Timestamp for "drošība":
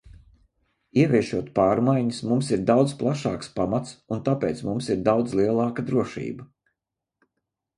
5.91-6.49